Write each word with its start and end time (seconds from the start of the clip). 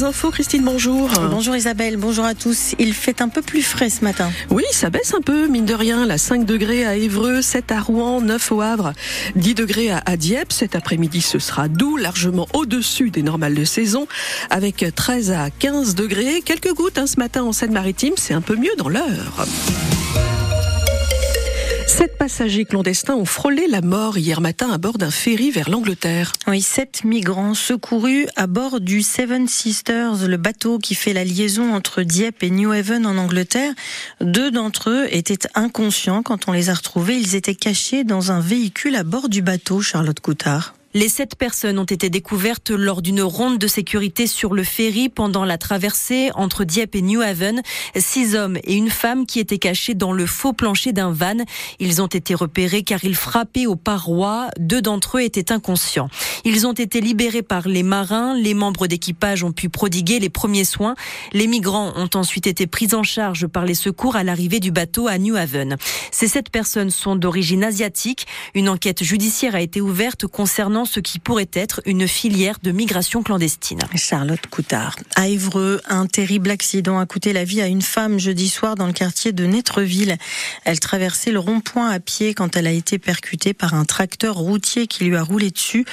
les 0.00 0.04
infos, 0.04 0.30
Christine, 0.30 0.62
bonjour. 0.64 1.10
Bonjour 1.30 1.54
Isabelle, 1.54 1.98
bonjour 1.98 2.24
à 2.24 2.34
tous. 2.34 2.74
Il 2.78 2.94
fait 2.94 3.20
un 3.20 3.28
peu 3.28 3.42
plus 3.42 3.60
frais 3.60 3.90
ce 3.90 4.02
matin. 4.02 4.30
Oui, 4.48 4.64
ça 4.72 4.88
baisse 4.88 5.12
un 5.12 5.20
peu, 5.20 5.46
mine 5.46 5.66
de 5.66 5.74
rien. 5.74 6.06
La 6.06 6.16
5 6.16 6.46
degrés 6.46 6.86
à 6.86 6.96
Évreux, 6.96 7.42
7 7.42 7.70
à 7.70 7.80
Rouen, 7.80 8.22
9 8.22 8.52
au 8.52 8.62
Havre, 8.62 8.94
10 9.36 9.54
degrés 9.54 9.90
à 9.90 10.16
Dieppe. 10.16 10.52
Cet 10.52 10.74
après-midi, 10.74 11.20
ce 11.20 11.38
sera 11.38 11.68
doux, 11.68 11.98
largement 11.98 12.48
au-dessus 12.54 13.10
des 13.10 13.22
normales 13.22 13.54
de 13.54 13.64
saison, 13.64 14.06
avec 14.48 14.86
13 14.94 15.32
à 15.32 15.50
15 15.50 15.94
degrés. 15.94 16.40
Quelques 16.42 16.72
gouttes 16.72 16.96
hein, 16.96 17.06
ce 17.06 17.18
matin 17.18 17.42
en 17.42 17.52
Seine-Maritime, 17.52 18.14
c'est 18.16 18.34
un 18.34 18.40
peu 18.40 18.56
mieux 18.56 18.74
dans 18.78 18.88
l'heure. 18.88 19.46
Sept 22.00 22.16
passagers 22.16 22.64
clandestins 22.64 23.14
ont 23.14 23.26
frôlé 23.26 23.66
la 23.66 23.82
mort 23.82 24.16
hier 24.16 24.40
matin 24.40 24.70
à 24.72 24.78
bord 24.78 24.96
d'un 24.96 25.10
ferry 25.10 25.50
vers 25.50 25.68
l'Angleterre. 25.68 26.32
Oui, 26.46 26.62
sept 26.62 27.04
migrants 27.04 27.52
secourus 27.52 28.26
à 28.36 28.46
bord 28.46 28.80
du 28.80 29.02
Seven 29.02 29.46
Sisters, 29.46 30.26
le 30.26 30.38
bateau 30.38 30.78
qui 30.78 30.94
fait 30.94 31.12
la 31.12 31.24
liaison 31.24 31.74
entre 31.74 32.00
Dieppe 32.00 32.42
et 32.42 32.48
New 32.48 32.72
Haven 32.72 33.04
en 33.04 33.18
Angleterre. 33.18 33.74
Deux 34.22 34.50
d'entre 34.50 34.88
eux 34.88 35.08
étaient 35.10 35.46
inconscients 35.54 36.22
quand 36.22 36.48
on 36.48 36.52
les 36.52 36.70
a 36.70 36.74
retrouvés. 36.74 37.18
Ils 37.18 37.34
étaient 37.34 37.54
cachés 37.54 38.02
dans 38.02 38.32
un 38.32 38.40
véhicule 38.40 38.96
à 38.96 39.04
bord 39.04 39.28
du 39.28 39.42
bateau, 39.42 39.82
Charlotte 39.82 40.20
Coutard. 40.20 40.72
Les 40.92 41.08
sept 41.08 41.36
personnes 41.36 41.78
ont 41.78 41.84
été 41.84 42.10
découvertes 42.10 42.70
lors 42.70 43.00
d'une 43.00 43.22
ronde 43.22 43.58
de 43.58 43.68
sécurité 43.68 44.26
sur 44.26 44.54
le 44.54 44.64
ferry 44.64 45.08
pendant 45.08 45.44
la 45.44 45.56
traversée 45.56 46.30
entre 46.34 46.64
Dieppe 46.64 46.96
et 46.96 47.02
New 47.02 47.20
Haven. 47.20 47.62
Six 47.96 48.34
hommes 48.34 48.58
et 48.64 48.74
une 48.74 48.90
femme 48.90 49.24
qui 49.24 49.38
étaient 49.38 49.58
cachés 49.58 49.94
dans 49.94 50.12
le 50.12 50.26
faux 50.26 50.52
plancher 50.52 50.92
d'un 50.92 51.12
van. 51.12 51.36
Ils 51.78 52.02
ont 52.02 52.08
été 52.08 52.34
repérés 52.34 52.82
car 52.82 53.04
ils 53.04 53.14
frappaient 53.14 53.66
aux 53.66 53.76
parois. 53.76 54.48
Deux 54.58 54.82
d'entre 54.82 55.18
eux 55.18 55.22
étaient 55.22 55.52
inconscients. 55.52 56.08
Ils 56.44 56.66
ont 56.66 56.72
été 56.72 57.00
libérés 57.00 57.42
par 57.42 57.68
les 57.68 57.84
marins. 57.84 58.34
Les 58.34 58.54
membres 58.54 58.88
d'équipage 58.88 59.44
ont 59.44 59.52
pu 59.52 59.68
prodiguer 59.68 60.18
les 60.18 60.28
premiers 60.28 60.64
soins. 60.64 60.96
Les 61.32 61.46
migrants 61.46 61.92
ont 61.94 62.10
ensuite 62.16 62.48
été 62.48 62.66
pris 62.66 62.88
en 62.94 63.04
charge 63.04 63.46
par 63.46 63.64
les 63.64 63.74
secours 63.74 64.16
à 64.16 64.24
l'arrivée 64.24 64.58
du 64.58 64.72
bateau 64.72 65.06
à 65.06 65.18
New 65.18 65.36
Haven. 65.36 65.76
Ces 66.10 66.26
sept 66.26 66.50
personnes 66.50 66.90
sont 66.90 67.14
d'origine 67.14 67.62
asiatique. 67.62 68.26
Une 68.56 68.68
enquête 68.68 69.04
judiciaire 69.04 69.54
a 69.54 69.60
été 69.60 69.80
ouverte 69.80 70.26
concernant 70.26 70.79
ce 70.84 71.00
qui 71.00 71.18
pourrait 71.18 71.48
être 71.52 71.80
une 71.86 72.08
filière 72.08 72.56
de 72.62 72.72
migration 72.72 73.22
clandestine. 73.22 73.80
Charlotte 73.96 74.46
Coutard. 74.50 74.96
À 75.16 75.28
Évreux, 75.28 75.80
un 75.88 76.06
terrible 76.06 76.50
accident 76.50 76.98
a 76.98 77.06
coûté 77.06 77.32
la 77.32 77.44
vie 77.44 77.60
à 77.60 77.66
une 77.66 77.82
femme 77.82 78.18
jeudi 78.18 78.48
soir 78.48 78.74
dans 78.74 78.86
le 78.86 78.92
quartier 78.92 79.32
de 79.32 79.44
Netreville. 79.46 80.16
Elle 80.64 80.80
traversait 80.80 81.32
le 81.32 81.38
rond-point 81.38 81.90
à 81.90 82.00
pied 82.00 82.34
quand 82.34 82.56
elle 82.56 82.66
a 82.66 82.72
été 82.72 82.98
percutée 82.98 83.54
par 83.54 83.74
un 83.74 83.84
tracteur 83.84 84.36
routier 84.36 84.86
qui 84.86 85.04
lui 85.04 85.16
a 85.16 85.22
roulé 85.22 85.50
dessus. 85.50 85.84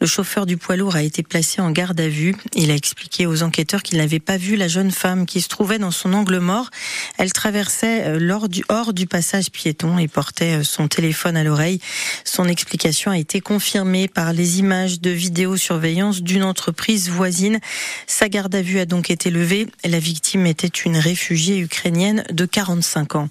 Le 0.00 0.06
chauffeur 0.06 0.46
du 0.46 0.56
poids 0.56 0.76
lourd 0.76 0.96
a 0.96 1.02
été 1.02 1.22
placé 1.22 1.60
en 1.60 1.70
garde 1.70 2.00
à 2.00 2.08
vue. 2.08 2.34
Il 2.54 2.70
a 2.70 2.74
expliqué 2.74 3.26
aux 3.26 3.42
enquêteurs 3.42 3.82
qu'il 3.82 3.98
n'avait 3.98 4.20
pas 4.20 4.36
vu 4.36 4.56
la 4.56 4.68
jeune 4.68 4.90
femme 4.90 5.26
qui 5.26 5.40
se 5.40 5.48
trouvait 5.48 5.78
dans 5.78 5.90
son 5.90 6.12
angle 6.12 6.38
mort. 6.38 6.70
Elle 7.18 7.32
traversait 7.32 8.04
euh, 8.06 8.18
hors 8.68 8.92
du 8.92 9.06
passage 9.06 9.50
piéton 9.50 9.98
et 9.98 10.08
portait 10.08 10.60
euh, 10.60 10.62
son 10.64 10.88
téléphone 10.88 11.36
à 11.36 11.44
l'oreille. 11.44 11.80
Son 12.24 12.46
explication 12.46 13.10
a 13.10 13.18
été 13.18 13.40
confirmée 13.40 14.08
par 14.08 14.32
les 14.36 14.58
images 14.58 15.00
de 15.00 15.10
vidéosurveillance 15.10 16.22
d'une 16.22 16.44
entreprise 16.44 17.08
voisine. 17.08 17.58
Sa 18.06 18.28
garde 18.28 18.54
à 18.54 18.62
vue 18.62 18.78
a 18.78 18.84
donc 18.84 19.10
été 19.10 19.30
levée. 19.30 19.66
La 19.84 19.98
victime 19.98 20.46
était 20.46 20.66
une 20.66 20.98
réfugiée 20.98 21.58
ukrainienne 21.58 22.22
de 22.30 22.44
45 22.44 23.16
ans. 23.16 23.28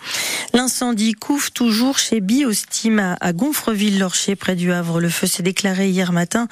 L'incendie 0.53 1.14
couvre 1.14 1.52
toujours 1.52 2.00
chez 2.00 2.22
Biostim 2.22 3.16
à 3.22 3.34
Gonfreville-Lorcher 3.34 4.36
près 4.36 4.56
du 4.56 4.72
Havre. 4.72 5.00
Le 5.00 5.09
feu 5.09 5.28
s'est 5.28 5.44
déclaré 5.44 5.89
hier 5.89 6.12
matin 6.12 6.47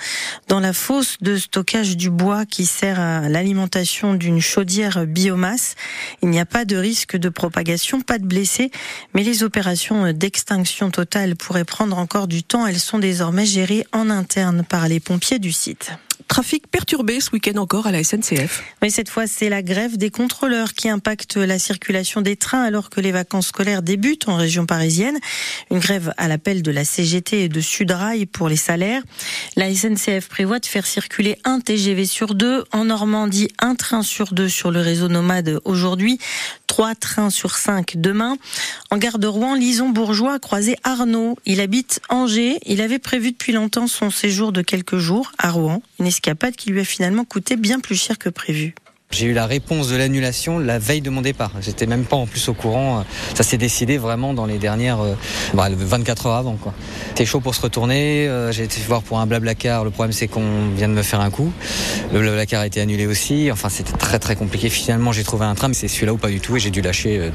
dans 0.47 0.59
la 0.59 0.73
fosse 0.73 1.17
de 1.21 1.35
stockage 1.35 1.97
du 1.97 2.11
bois 2.11 2.45
qui 2.45 2.65
sert 2.65 2.99
à 2.99 3.27
l'alimentation 3.29 4.13
d'une 4.13 4.39
chaudière 4.39 5.07
biomasse. 5.07 5.75
Il 6.21 6.29
n'y 6.29 6.39
a 6.39 6.45
pas 6.45 6.65
de 6.65 6.75
risque 6.75 7.17
de 7.17 7.29
propagation, 7.29 8.01
pas 8.01 8.19
de 8.19 8.25
blessés, 8.25 8.69
mais 9.15 9.23
les 9.23 9.41
opérations 9.41 10.13
d'extinction 10.13 10.91
totale 10.91 11.35
pourraient 11.35 11.65
prendre 11.65 11.97
encore 11.97 12.28
du 12.28 12.44
temps. 12.44 12.67
Elles 12.67 12.79
sont 12.79 12.99
désormais 12.99 13.47
gérées 13.47 13.88
en 13.94 14.11
interne 14.11 14.42
par 14.67 14.87
les 14.87 14.99
pompiers 14.99 15.39
du 15.39 15.51
site. 15.51 15.93
Trafic 16.28 16.68
perturbé 16.68 17.19
ce 17.19 17.31
week-end 17.31 17.57
encore 17.57 17.88
à 17.88 17.91
la 17.91 18.03
SNCF. 18.03 18.63
Mais 18.81 18.90
cette 18.90 19.09
fois, 19.09 19.28
c'est 19.28 19.50
la 19.50 19.62
grève 19.62 19.97
des 19.97 20.09
contrôleurs 20.09 20.74
qui 20.74 20.90
impacte 20.90 21.38
la 21.38 21.59
circulation 21.59 22.22
des 22.22 22.35
trains 22.35 22.63
alors 22.63 22.90
que 22.90 23.01
les 23.01 23.12
vacances 23.12 23.47
scolaires 23.47 23.81
débutent 23.81 24.28
en 24.28 24.35
région 24.35 24.66
parisienne. 24.66 25.18
Une 25.72 25.79
grève 25.79 26.13
à 26.18 26.28
l'appel 26.28 26.62
de 26.62 26.72
la 26.72 26.85
CGT 26.85 27.44
et 27.44 27.50
de 27.50 27.62
Sudrail 27.62 28.25
pour 28.25 28.50
les 28.50 28.56
salaires. 28.56 29.03
La 29.56 29.73
SNCF 29.73 30.28
prévoit 30.28 30.59
de 30.59 30.66
faire 30.66 30.85
circuler 30.85 31.38
un 31.44 31.59
TGV 31.59 32.06
sur 32.06 32.35
deux. 32.35 32.63
En 32.72 32.85
Normandie, 32.85 33.50
un 33.59 33.75
train 33.75 34.02
sur 34.02 34.34
deux 34.34 34.50
sur 34.50 34.72
le 34.72 34.81
réseau 34.81 35.07
nomade 35.07 35.59
aujourd'hui. 35.66 36.19
Trois 36.68 36.96
trains 36.96 37.29
sur 37.29 37.56
cinq 37.56 37.97
demain. 37.97 38.38
En 38.90 38.97
gare 38.97 39.19
de 39.19 39.28
Rouen, 39.28 39.53
Lison 39.53 39.90
Bourgeois 39.90 40.34
a 40.34 40.40
croisé 40.40 40.75
Arnaud. 40.84 41.38
Il 41.46 41.62
habite 41.62 42.02
Angers. 42.09 42.57
Il 42.66 42.81
avait 42.81 42.97
prévu 42.97 43.31
depuis 43.31 43.52
longtemps 43.52 43.88
son 43.88 44.09
séjour 44.09 44.52
de 44.52 44.63
quelques 44.63 44.97
jours 44.97 45.31
à 45.38 45.52
Rouen. 45.52 45.84
Escapade 46.13 46.56
qui 46.56 46.69
lui 46.69 46.79
a 46.79 46.85
finalement 46.85 47.25
coûté 47.25 47.56
bien 47.56 47.79
plus 47.79 47.96
cher 47.96 48.18
que 48.18 48.29
prévu. 48.29 48.75
J'ai 49.13 49.28
eu 49.28 49.34
la 49.34 49.46
réponse 49.46 49.90
de 49.90 49.96
l'annulation 49.96 50.57
la 50.57 50.79
veille 50.79 51.01
de 51.01 51.12
mon 51.12 51.22
départ. 51.22 51.51
J'étais 51.62 51.85
même 51.85 52.03
pas 52.03 52.16
en 52.16 52.25
plus 52.25 52.50
au 52.50 52.56
courant. 52.56 53.06
Ça 53.35 53.44
s'est 53.44 53.59
décidé 53.59 54.00
vraiment 54.00 54.34
dans 54.34 54.47
les 54.47 54.57
dernières 54.57 54.97
24 55.53 56.25
euh, 56.25 56.29
heures 56.29 56.35
avant. 56.35 56.57
C'était 57.09 57.25
chaud 57.25 57.40
pour 57.40 57.53
se 57.53 57.62
retourner. 57.62 58.28
Euh, 58.28 58.52
j'ai 58.52 58.63
été 58.63 58.81
voir 58.88 59.03
pour 59.03 59.19
un 59.19 59.28
blablacar. 59.28 59.84
Le 59.84 59.91
problème 59.91 60.13
c'est 60.13 60.28
qu'on 60.28 60.69
vient 60.75 60.90
de 60.90 60.96
me 60.96 61.03
faire 61.03 61.22
un 61.22 61.29
coup. 61.29 61.53
Le 62.12 62.22
blablacar 62.22 62.62
a 62.62 62.66
été 62.66 62.81
annulé 62.81 63.06
aussi. 63.06 63.52
Enfin 63.52 63.69
c'était 63.69 63.96
très 63.96 64.18
très 64.18 64.35
compliqué. 64.35 64.69
Finalement 64.69 65.12
j'ai 65.12 65.23
trouvé 65.23 65.46
un 65.46 65.53
train, 65.53 65.68
mais 65.68 65.75
c'est 65.75 65.88
celui-là 65.88 66.13
ou 66.13 66.18
pas 66.18 66.29
du 66.29 66.40
tout. 66.40 66.57
Et 66.57 66.59
j'ai 66.59 66.72
dû 66.72 66.81
lâcher 66.81 67.19
euh, 67.19 67.29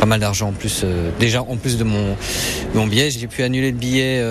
pas 0.00 0.06
mal 0.06 0.20
d'argent 0.20 0.48
en 0.48 0.52
plus. 0.52 0.86
Déjà 1.20 1.42
en 1.42 1.56
plus 1.56 1.76
de 1.76 1.84
mon, 1.84 2.16
mon 2.74 2.86
billet, 2.86 3.10
j'ai 3.10 3.26
pu 3.26 3.42
annuler 3.42 3.70
le 3.70 3.76
billet, 3.76 4.24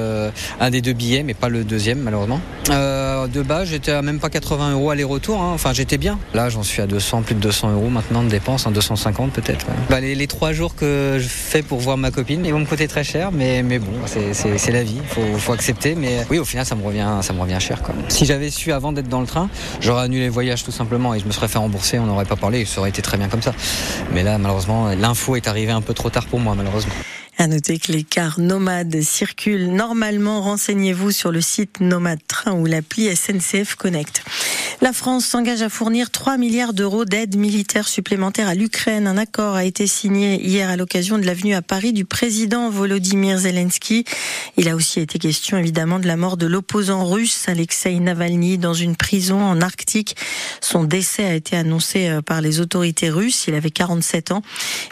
un 0.60 0.70
des 0.72 0.82
deux 0.82 0.94
billets, 0.94 1.22
mais 1.22 1.36
pas 1.36 1.50
le 1.50 1.64
deuxième 1.64 2.00
malheureusement. 2.00 2.42
de 2.68 3.42
bas 3.44 3.66
j'étais 3.66 3.92
à 3.92 4.02
même 4.02 4.20
pas 4.20 4.30
80 4.30 4.72
euros 4.72 4.90
aller-retour. 4.90 5.40
Hein. 5.40 5.52
Enfin 5.54 5.74
j'étais 5.74 6.00
bien. 6.00 6.18
Là 6.34 6.50
j'en 6.50 6.64
suis 6.64 6.82
à 6.82 6.87
200, 6.88 7.22
plus 7.24 7.36
de 7.36 7.40
200 7.40 7.74
euros 7.74 7.90
maintenant 7.90 8.24
de 8.24 8.30
dépenses, 8.30 8.68
250 8.68 9.32
peut-être. 9.34 9.66
Bah, 9.90 10.00
les, 10.00 10.28
trois 10.28 10.54
jours 10.54 10.76
que 10.76 11.18
je 11.20 11.28
fais 11.28 11.62
pour 11.62 11.80
voir 11.80 11.98
ma 11.98 12.12
copine, 12.12 12.46
ils 12.46 12.52
vont 12.52 12.60
me 12.60 12.66
coûter 12.66 12.88
très 12.88 13.04
cher, 13.04 13.32
mais, 13.32 13.64
mais 13.64 13.80
bon, 13.80 13.92
c'est 14.06 14.72
la 14.72 14.84
vie, 14.84 15.00
il 15.02 15.40
faut, 15.40 15.54
accepter. 15.54 15.96
Mais 15.96 16.26
oui, 16.30 16.40
au 16.40 16.46
final, 16.46 16.66
ça 16.66 16.76
me 16.76 16.84
revient, 16.84 17.08
ça 17.22 17.34
me 17.34 17.42
revient 17.42 17.60
cher. 17.60 17.82
Si 18.10 18.26
j'avais 18.26 18.50
su 18.50 18.72
avant 18.72 18.92
d'être 18.92 19.10
dans 19.10 19.22
le 19.22 19.28
train, 19.28 19.50
j'aurais 19.80 20.04
annulé 20.04 20.26
le 20.26 20.32
voyage 20.32 20.64
tout 20.64 20.72
simplement 20.72 21.14
et 21.14 21.20
je 21.20 21.26
me 21.26 21.32
serais 21.32 21.48
fait 21.48 21.60
rembourser, 21.60 22.00
on 22.00 22.06
n'aurait 22.06 22.26
pas 22.26 22.36
parlé, 22.36 22.66
ça 22.66 22.80
aurait 22.80 22.90
été 22.90 23.02
très 23.02 23.18
bien 23.18 23.30
comme 23.30 23.42
ça. 23.42 23.54
Mais 24.14 24.24
là, 24.24 24.38
malheureusement, 24.38 24.90
l'info 24.94 25.36
est 25.36 25.48
arrivée 25.48 25.72
un 25.72 25.82
peu 25.82 25.94
trop 25.94 26.10
tard 26.10 26.26
pour 26.26 26.40
moi, 26.40 26.56
malheureusement. 26.56 26.94
À 27.40 27.46
noter 27.46 27.78
que 27.78 27.92
les 27.92 28.02
cars 28.02 28.40
nomades 28.40 29.00
circulent 29.04 29.72
normalement. 29.72 30.42
Renseignez-vous 30.42 31.12
sur 31.12 31.32
le 31.32 31.40
site 31.40 31.82
Nomade 31.82 32.20
Train 32.28 32.54
ou 32.54 32.66
l'appli 32.66 33.16
SNCF 33.16 33.76
Connect. 33.76 34.24
La 34.80 34.94
France 34.94 35.26
s'engage 35.26 35.64
à 35.64 35.70
fournir 35.70 36.12
3 36.12 36.38
milliards 36.38 36.72
d'euros 36.72 37.04
d'aide 37.04 37.36
militaire 37.36 37.88
supplémentaire 37.88 38.48
à 38.48 38.54
l'Ukraine. 38.54 39.08
Un 39.08 39.18
accord 39.18 39.56
a 39.56 39.64
été 39.64 39.88
signé 39.88 40.40
hier 40.40 40.70
à 40.70 40.76
l'occasion 40.76 41.18
de 41.18 41.26
l'avenue 41.26 41.56
à 41.56 41.64
Paris 41.64 41.94
du 41.94 42.06
président 42.06 42.70
Volodymyr 42.70 43.40
Zelensky. 43.40 44.06
Il 44.56 44.70
a 44.70 44.76
aussi 44.76 45.00
été 45.00 45.18
question 45.18 45.58
évidemment 45.58 45.98
de 45.98 46.06
la 46.06 46.16
mort 46.16 46.38
de 46.38 46.46
l'opposant 46.46 47.06
russe 47.06 47.50
Alexei 47.50 48.00
Navalny 48.00 48.60
dans 48.60 48.76
une 48.76 48.96
prison 48.96 49.42
en 49.42 49.62
Arctique. 49.62 50.16
Son 50.62 50.84
décès 50.84 51.26
a 51.26 51.34
été 51.34 51.58
annoncé 51.58 52.10
euh, 52.10 52.22
par 52.22 52.42
les 52.42 52.60
autorités 52.60 53.10
russes. 53.10 53.46
Il 53.48 53.56
avait 53.56 53.72
47 53.72 54.32
ans. 54.32 54.44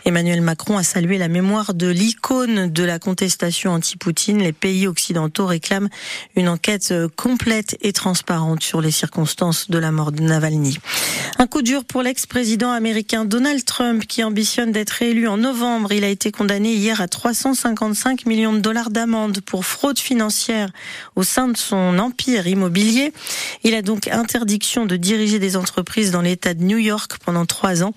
Emmanuel 0.03 0.41
Macron 0.41 0.78
a 0.78 0.84
salué 0.84 1.19
la 1.19 1.28
mémoire 1.28 1.75
de 1.75 1.88
l'icône 1.88 2.72
de 2.72 2.84
la 2.84 2.97
contestation 2.97 3.72
anti-Poutine. 3.73 4.40
Les 4.40 4.52
pays 4.52 4.88
occidentaux 4.88 5.46
réclament 5.46 5.90
une 6.35 6.50
enquête 6.50 6.90
euh, 6.91 7.07
complète 7.16 7.78
et 7.81 7.94
transparente 7.94 8.63
sur 8.63 8.81
les 8.81 8.91
circonstances 8.91 9.69
de 9.75 9.81
la 9.81 9.91
mort 9.91 10.13
de 10.13 10.22
Navalny. 10.24 10.80
Un 11.38 11.47
coup 11.47 11.62
dur 11.62 11.84
pour 11.84 12.01
l'ex-président 12.01 12.72
américain 12.72 13.26
Donald 13.26 13.66
Trump 13.66 14.05
qui 14.08 14.23
ambitionne 14.23 14.72
d'être 14.72 15.02
élu 15.02 15.28
en 15.28 15.35
novembre. 15.35 15.91
Il 15.91 16.05
a 16.05 16.08
été 16.08 16.32
condamné 16.32 16.73
hier 16.73 17.02
à 17.02 17.09
355 17.09 18.26
millions 18.26 18.53
de 18.53 18.59
dollars 18.59 18.90
d'amende 18.90 19.41
pour 19.41 19.66
fraude 19.66 19.99
financière 19.99 20.70
au 21.17 21.23
sein 21.23 21.49
de 21.49 21.58
son 21.58 21.99
empire 21.99 22.47
immobilier. 22.47 23.11
Il 23.66 23.76
a 23.76 23.82
donc 23.82 24.08
interdiction 24.08 24.85
de 24.85 24.96
diriger 24.96 25.37
des 25.37 25.58
entreprises 25.58 26.11
dans 26.11 26.22
l'État 26.22 26.53
de 26.53 26.64
New 26.64 26.78
York 26.78 27.17
pendant 27.26 27.46
trois 27.46 27.84
ans. 27.84 27.93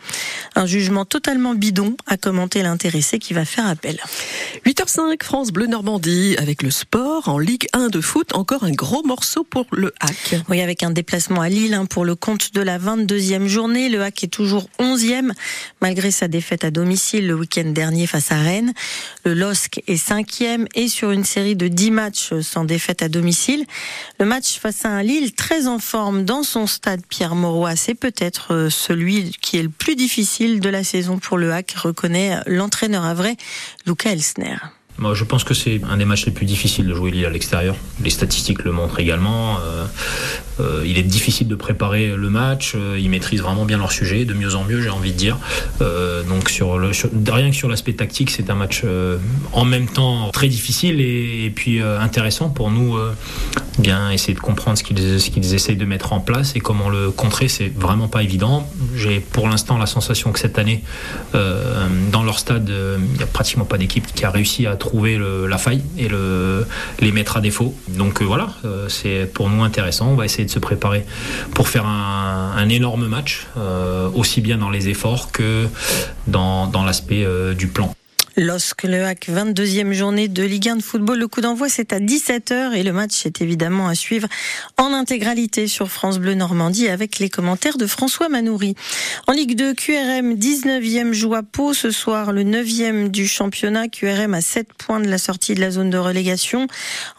Un 0.56 0.66
jugement 0.66 1.04
totalement 1.04 1.54
bidon, 1.54 1.96
a 2.08 2.16
commenté 2.16 2.62
l'intéressé 2.62 3.20
qui 3.20 3.34
va 3.34 3.44
faire 3.44 3.68
appel. 3.68 4.00
8h05, 4.66 5.22
France 5.22 5.52
Bleu 5.52 5.68
Normandie, 5.68 6.34
avec 6.38 6.62
le 6.62 6.72
sport 6.72 7.28
en 7.28 7.38
Ligue 7.38 7.68
1 7.72 7.86
de 7.88 8.00
foot, 8.00 8.34
encore 8.34 8.64
un 8.64 8.72
gros 8.72 9.04
morceau 9.04 9.44
pour 9.44 9.66
le 9.70 9.94
hack. 10.00 10.40
Oui, 10.48 10.60
avec 10.60 10.82
un 10.82 10.90
déplacement 10.90 11.40
à 11.40 11.48
Lille 11.48 11.74
hein, 11.74 11.86
pour 11.86 12.04
le 12.04 12.16
compte 12.16 12.52
de 12.52 12.62
la 12.62 12.80
22e 12.80 13.27
22e 13.28 13.46
journée. 13.46 13.88
Le 13.88 14.02
Hack 14.02 14.24
est 14.24 14.28
toujours 14.28 14.68
11e 14.78 15.32
malgré 15.80 16.10
sa 16.10 16.28
défaite 16.28 16.64
à 16.64 16.70
domicile 16.70 17.26
le 17.26 17.34
week-end 17.34 17.66
dernier 17.66 18.06
face 18.06 18.32
à 18.32 18.40
Rennes. 18.40 18.72
Le 19.24 19.34
LOSC 19.34 19.82
est 19.86 20.02
5e 20.02 20.66
et 20.74 20.88
sur 20.88 21.10
une 21.10 21.24
série 21.24 21.56
de 21.56 21.68
10 21.68 21.90
matchs 21.90 22.34
sans 22.40 22.64
défaite 22.64 23.02
à 23.02 23.08
domicile. 23.08 23.64
Le 24.18 24.26
match 24.26 24.58
face 24.58 24.84
à 24.84 24.88
un 24.88 25.02
Lille 25.02 25.32
très 25.32 25.66
en 25.66 25.78
forme 25.78 26.24
dans 26.24 26.42
son 26.42 26.66
stade 26.66 27.02
Pierre 27.08 27.34
Mauroy, 27.34 27.76
c'est 27.76 27.94
peut-être 27.94 28.54
euh, 28.54 28.70
celui 28.70 29.32
qui 29.40 29.58
est 29.58 29.62
le 29.62 29.68
plus 29.68 29.96
difficile 29.96 30.60
de 30.60 30.68
la 30.68 30.84
saison 30.84 31.18
pour 31.18 31.38
le 31.38 31.52
Hack, 31.52 31.72
reconnaît 31.72 32.40
l'entraîneur 32.46 33.04
à 33.04 33.14
vrai, 33.14 33.36
Luca 33.86 34.10
Elsner. 34.10 34.56
Moi, 34.98 35.14
je 35.14 35.22
pense 35.22 35.44
que 35.44 35.54
c'est 35.54 35.80
un 35.88 35.96
des 35.96 36.04
matchs 36.04 36.26
les 36.26 36.32
plus 36.32 36.44
difficiles 36.44 36.86
de 36.86 36.92
jouer 36.94 37.12
Lille 37.12 37.24
à 37.24 37.30
l'extérieur. 37.30 37.76
Les 38.02 38.10
statistiques 38.10 38.64
le 38.64 38.72
montrent 38.72 38.98
également. 38.98 39.58
Euh, 39.60 39.86
euh, 40.58 40.82
il 40.84 40.98
est 40.98 41.04
difficile 41.04 41.46
de 41.46 41.54
préparer 41.54 42.16
le 42.16 42.30
match. 42.30 42.72
Euh, 42.74 42.98
ils 42.98 43.08
maîtrisent 43.08 43.42
vraiment 43.42 43.64
bien 43.64 43.78
leur 43.78 43.92
sujet, 43.92 44.24
de 44.24 44.34
mieux 44.34 44.56
en 44.56 44.64
mieux, 44.64 44.82
j'ai 44.82 44.90
envie 44.90 45.12
de 45.12 45.16
dire. 45.16 45.38
Donc 46.28 46.50
sur 46.50 46.78
le, 46.78 46.90
rien 47.30 47.50
que 47.50 47.56
sur 47.56 47.68
l'aspect 47.68 47.92
tactique, 47.92 48.30
c'est 48.30 48.50
un 48.50 48.54
match 48.54 48.82
en 49.52 49.64
même 49.64 49.86
temps 49.86 50.30
très 50.30 50.48
difficile 50.48 51.00
et, 51.00 51.44
et 51.46 51.50
puis 51.50 51.80
intéressant 51.80 52.50
pour 52.50 52.70
nous. 52.70 52.98
Bien 53.78 54.10
essayer 54.10 54.34
de 54.34 54.40
comprendre 54.40 54.78
ce 54.78 54.82
qu'ils 54.82 54.98
ce 54.98 55.54
essayent 55.54 55.76
de 55.76 55.84
mettre 55.84 56.12
en 56.12 56.20
place 56.20 56.54
et 56.56 56.60
comment 56.60 56.88
le 56.88 57.10
contrer, 57.10 57.48
c'est 57.48 57.68
vraiment 57.68 58.08
pas 58.08 58.22
évident. 58.22 58.68
J'ai 58.94 59.20
pour 59.20 59.48
l'instant 59.48 59.78
la 59.78 59.86
sensation 59.86 60.32
que 60.32 60.38
cette 60.38 60.58
année, 60.58 60.82
dans 61.32 62.22
leur 62.22 62.38
stade, 62.38 62.68
il 62.68 63.16
n'y 63.16 63.22
a 63.22 63.26
pratiquement 63.26 63.64
pas 63.64 63.78
d'équipe 63.78 64.06
qui 64.14 64.24
a 64.24 64.30
réussi 64.30 64.66
à 64.66 64.76
trouver 64.76 65.18
la 65.48 65.58
faille 65.58 65.82
et 65.96 66.08
le, 66.08 66.66
les 67.00 67.12
mettre 67.12 67.36
à 67.36 67.40
défaut. 67.40 67.74
Donc 67.88 68.22
voilà, 68.22 68.48
c'est 68.88 69.30
pour 69.32 69.48
nous 69.50 69.62
intéressant. 69.62 70.08
On 70.08 70.14
va 70.14 70.24
essayer 70.24 70.44
de 70.44 70.50
se 70.50 70.58
préparer 70.58 71.04
pour 71.54 71.68
faire 71.68 71.86
un, 71.86 72.52
un 72.56 72.68
énorme 72.68 73.06
match, 73.06 73.46
euh, 73.56 74.08
aussi 74.14 74.40
bien 74.40 74.58
dans 74.58 74.70
les 74.70 74.88
efforts 74.88 75.30
que 75.32 75.66
dans, 76.26 76.66
dans 76.66 76.84
l'aspect 76.84 77.24
euh, 77.24 77.54
du 77.54 77.68
plan. 77.68 77.94
LOSC 78.38 78.84
Le 78.84 79.04
Hack, 79.04 79.28
22e 79.28 79.92
journée 79.92 80.28
de 80.28 80.44
Ligue 80.44 80.68
1 80.68 80.76
de 80.76 80.82
football. 80.82 81.18
Le 81.18 81.26
coup 81.26 81.40
d'envoi, 81.40 81.68
c'est 81.68 81.92
à 81.92 81.98
17h 81.98 82.72
et 82.72 82.84
le 82.84 82.92
match 82.92 83.26
est 83.26 83.40
évidemment 83.40 83.88
à 83.88 83.96
suivre 83.96 84.28
en 84.76 84.92
intégralité 84.92 85.66
sur 85.66 85.90
France 85.90 86.20
Bleu 86.20 86.34
Normandie 86.34 86.88
avec 86.88 87.18
les 87.18 87.30
commentaires 87.30 87.78
de 87.78 87.86
François 87.88 88.28
Manoury. 88.28 88.76
En 89.26 89.32
Ligue 89.32 89.56
2, 89.56 89.74
QRM, 89.74 90.34
19e 90.34 91.12
joue 91.12 91.34
à 91.34 91.42
Pau 91.42 91.74
ce 91.74 91.90
soir, 91.90 92.32
le 92.32 92.44
9e 92.44 93.08
du 93.08 93.26
championnat. 93.26 93.88
QRM 93.88 94.34
à 94.34 94.40
7 94.40 94.68
points 94.72 95.00
de 95.00 95.08
la 95.08 95.18
sortie 95.18 95.54
de 95.54 95.60
la 95.60 95.72
zone 95.72 95.90
de 95.90 95.98
relégation. 95.98 96.68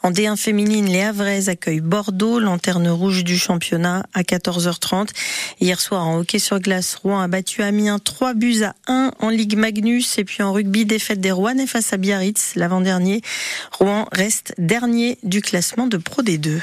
En 0.03 0.11
D1 0.11 0.37
féminine, 0.37 0.85
les 0.85 1.01
Havrais 1.01 1.49
accueillent 1.49 1.81
Bordeaux, 1.81 2.39
lanterne 2.39 2.87
rouge 2.87 3.25
du 3.25 3.37
championnat 3.37 4.05
à 4.13 4.21
14h30. 4.21 5.09
Hier 5.59 5.81
soir, 5.81 6.07
en 6.07 6.19
hockey 6.19 6.39
sur 6.39 6.61
glace, 6.61 6.95
Rouen 6.95 7.19
a 7.19 7.27
battu 7.27 7.61
Amiens 7.61 7.99
3 7.99 8.35
buts 8.35 8.63
à 8.63 8.73
1 8.87 9.11
en 9.19 9.29
Ligue 9.29 9.57
Magnus 9.57 10.17
et 10.17 10.23
puis 10.23 10.43
en 10.43 10.53
rugby, 10.53 10.85
défaite 10.85 11.08
défaite 11.09 11.21
des 11.21 11.31
Rouennais 11.31 11.65
face 11.65 11.91
à 11.91 11.97
Biarritz 11.97 12.53
l'avant-dernier. 12.55 13.21
Rouen 13.71 14.07
reste 14.11 14.53
dernier 14.59 15.17
du 15.23 15.41
classement 15.41 15.87
de 15.87 15.97
Pro 15.97 16.21
D2. 16.21 16.61